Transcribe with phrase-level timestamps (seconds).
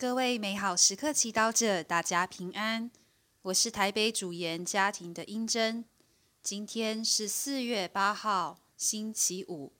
[0.00, 2.88] 各位美好时刻祈祷者，大家平安。
[3.42, 5.84] 我是台北主研家庭的英珍。
[6.40, 9.72] 今天是四月八号，星期五。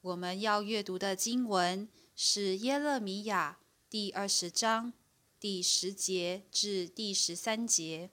[0.00, 1.86] 我们要阅读的经文
[2.16, 3.58] 是耶勒米亚
[3.90, 4.94] 第二十章
[5.38, 8.08] 第十节至第十三节，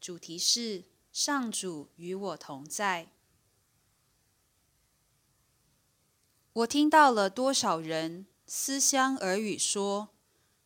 [0.00, 0.82] 主题是
[1.12, 3.10] 上主与我同在。
[6.52, 10.08] 我听到了多少人思乡耳语说。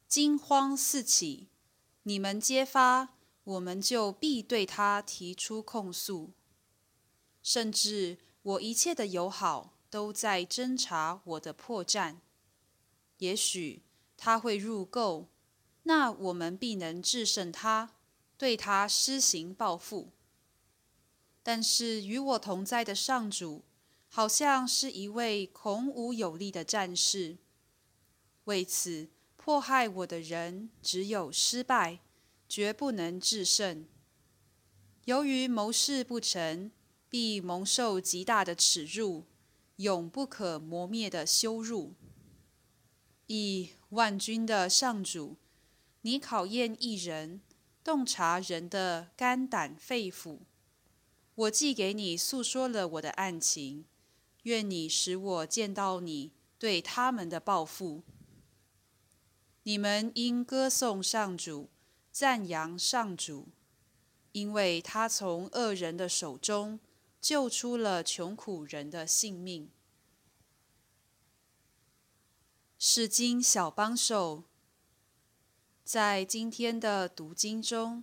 [0.09, 1.48] 惊慌四起，
[2.05, 3.11] 你们揭发，
[3.45, 6.30] 我们就必对他提出控诉。
[7.43, 12.16] 甚至我一切的友好都在侦查我的破绽。
[13.19, 13.83] 也许
[14.16, 15.27] 他会入垢，
[15.83, 17.95] 那我们必能制胜他，
[18.38, 20.09] 对他施行报复。
[21.43, 23.63] 但是与我同在的上主，
[24.09, 27.37] 好像是一位孔武有力的战士。
[28.45, 29.11] 为此。
[29.48, 32.01] 迫害我的人只有失败，
[32.47, 33.87] 绝不能制胜。
[35.07, 36.71] 由于谋事不成，
[37.09, 39.24] 必蒙受极大的耻辱，
[39.76, 41.95] 永不可磨灭的羞辱。
[43.29, 45.38] 以万军的上主，
[46.02, 47.41] 你考验一人，
[47.82, 50.41] 洞察人的肝胆肺腑。
[51.35, 53.87] 我既给你诉说了我的案情，
[54.43, 58.02] 愿你使我见到你对他们的报复。
[59.69, 61.69] 你们应歌颂上主，
[62.11, 63.49] 赞扬上主，
[64.33, 66.81] 因为他从恶人的手中
[67.21, 69.71] 救出了穷苦人的性命。
[72.78, 74.44] 是经小帮手，
[75.84, 78.03] 在今天的读经中，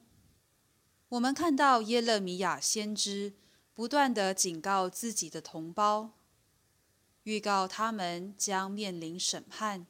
[1.10, 3.34] 我们看到耶勒米亚先知
[3.74, 6.12] 不断的警告自己的同胞，
[7.24, 9.88] 预告他们将面临审判。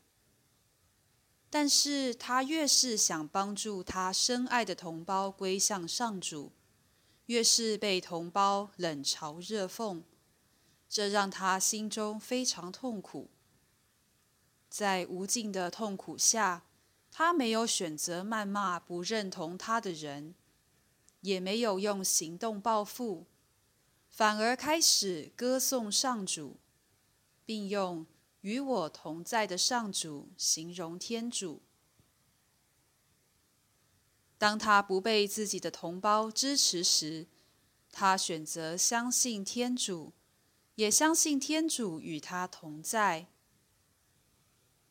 [1.58, 6.52] 但是他越是想帮助他深爱的同胞归向上主，
[7.28, 10.04] 越是被同胞冷嘲热讽，
[10.90, 13.30] 这让他心中非常痛苦。
[14.70, 16.66] 在无尽的痛苦下，
[17.10, 20.36] 他没有选择谩骂不认同他的人，
[21.22, 23.28] 也没有用行动报复，
[24.10, 26.58] 反而开始歌颂上主，
[27.46, 28.06] 并用。
[28.46, 31.64] 与我同在的上主形容天主。
[34.38, 37.26] 当他不被自己的同胞支持时，
[37.92, 40.14] 他选择相信天主，
[40.76, 43.26] 也相信天主与他同在。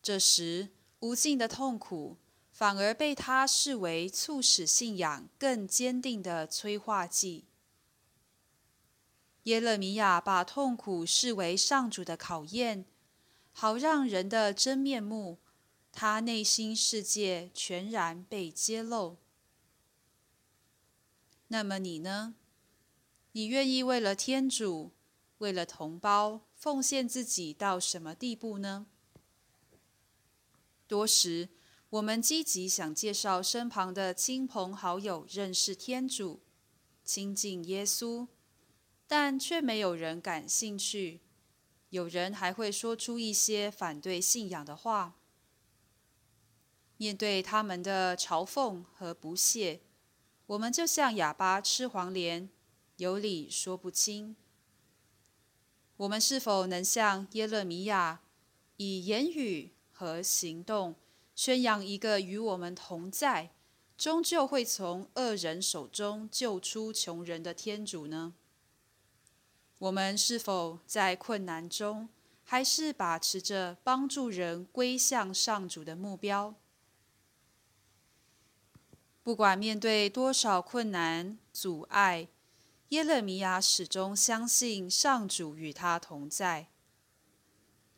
[0.02, 2.16] 这时，无尽的痛苦
[2.50, 7.44] 反而被他视为促使信仰更坚定的催化剂。
[9.44, 12.86] 耶勒米亚把痛苦视为上主的考验。
[13.56, 15.38] 好让人的真面目，
[15.92, 19.16] 他内心世界全然被揭露。
[21.46, 22.34] 那么你呢？
[23.30, 24.90] 你愿意为了天主，
[25.38, 28.86] 为了同胞，奉献自己到什么地步呢？
[30.88, 31.48] 多时，
[31.90, 36.40] 我们积极想介绍身旁的亲朋好友认识天主、
[37.04, 38.26] 亲近耶稣，
[39.06, 41.20] 但却没有人感兴趣。
[41.94, 45.14] 有人还会说出一些反对信仰的话。
[46.96, 49.80] 面对他们的嘲讽和不屑，
[50.46, 52.48] 我们就像哑巴吃黄连，
[52.96, 54.34] 有理说不清。
[55.98, 58.22] 我们是否能像耶勒米亚，
[58.76, 60.96] 以言语和行动
[61.36, 63.52] 宣扬一个与我们同在、
[63.96, 68.34] 终究会从恶人手中救出穷人的天主呢？
[69.84, 72.08] 我们是否在困难中，
[72.42, 76.54] 还是把持着帮助人归向上主的目标？
[79.22, 82.28] 不管面对多少困难阻碍，
[82.88, 86.68] 耶勒米亚始终相信上主与他同在。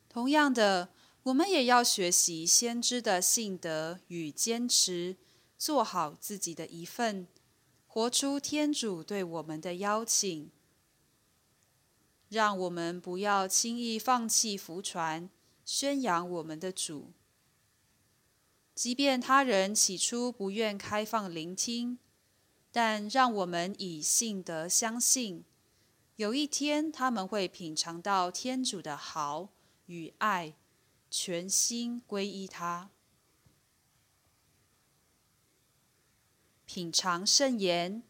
[0.08, 0.88] 同样的，
[1.22, 5.16] 我们也要学习先知的信德与坚持，
[5.56, 7.28] 做好自己的一份，
[7.86, 10.50] 活出天主对我们的邀请。
[12.28, 15.30] 让我们不要轻易放弃福传，
[15.64, 17.12] 宣扬我们的主。
[18.74, 21.98] 即便他人起初不愿开放聆听，
[22.70, 25.44] 但让我们以信德相信，
[26.16, 29.50] 有一天他们会品尝到天主的好
[29.86, 30.56] 与爱，
[31.08, 32.90] 全心皈依他。
[36.66, 38.02] 品尝圣言，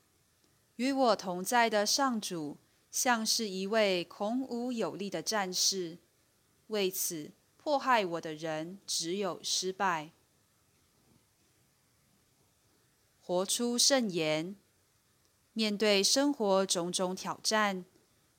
[0.76, 2.56] 与我同在的上主。
[2.96, 5.98] 像是一位孔武有力的战士，
[6.68, 10.12] 为此迫害我的人只有失败。
[13.20, 14.56] 活出圣言。
[15.52, 17.84] 面对生活种种挑战，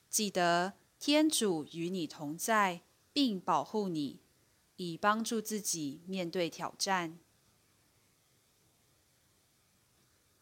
[0.09, 2.81] 记得天主与你同在，
[3.13, 4.21] 并保护你，
[4.77, 7.19] 以帮助自己面对挑战。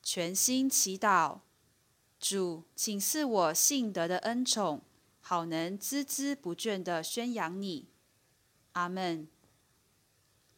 [0.02, 1.42] 全心祈祷，
[2.28, 4.82] 主，请赐我信德的恩宠，
[5.22, 7.86] 好能孜孜不倦的宣扬你。
[8.72, 9.28] 阿门。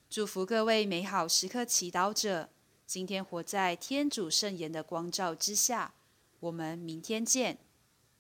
[0.10, 2.48] 祝福各位美好时刻祈祷者，
[2.86, 5.94] 今天活在天主圣言的光照之下。
[6.40, 7.58] 我们明天见。